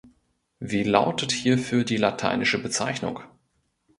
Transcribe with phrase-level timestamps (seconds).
[0.59, 3.19] Wie lautet hierfür die lateinische Bezeichnung?